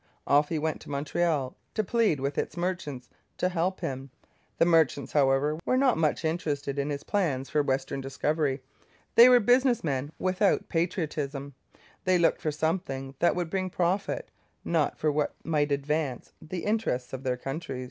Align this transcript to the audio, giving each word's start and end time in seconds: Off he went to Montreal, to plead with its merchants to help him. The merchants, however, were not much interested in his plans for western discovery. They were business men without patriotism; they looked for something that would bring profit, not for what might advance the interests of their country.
Off 0.25 0.49
he 0.49 0.57
went 0.57 0.81
to 0.81 0.89
Montreal, 0.89 1.55
to 1.75 1.83
plead 1.83 2.19
with 2.19 2.35
its 2.35 2.57
merchants 2.57 3.07
to 3.37 3.49
help 3.49 3.81
him. 3.81 4.09
The 4.57 4.65
merchants, 4.65 5.11
however, 5.11 5.59
were 5.63 5.77
not 5.77 5.95
much 5.95 6.25
interested 6.25 6.79
in 6.79 6.89
his 6.89 7.03
plans 7.03 7.49
for 7.51 7.61
western 7.61 8.01
discovery. 8.01 8.63
They 9.13 9.29
were 9.29 9.39
business 9.39 9.83
men 9.83 10.11
without 10.17 10.69
patriotism; 10.69 11.53
they 12.03 12.17
looked 12.17 12.41
for 12.41 12.49
something 12.51 13.13
that 13.19 13.35
would 13.35 13.51
bring 13.51 13.69
profit, 13.69 14.31
not 14.65 14.97
for 14.97 15.11
what 15.11 15.35
might 15.43 15.71
advance 15.71 16.33
the 16.41 16.65
interests 16.65 17.13
of 17.13 17.21
their 17.21 17.37
country. 17.37 17.79